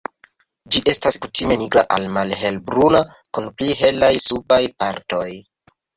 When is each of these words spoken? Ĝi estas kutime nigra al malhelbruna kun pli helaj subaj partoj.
Ĝi 0.75 0.79
estas 0.93 1.17
kutime 1.25 1.57
nigra 1.63 1.83
al 1.97 2.07
malhelbruna 2.17 3.03
kun 3.39 3.51
pli 3.61 3.69
helaj 3.83 4.11
subaj 4.29 4.63
partoj. 4.85 5.25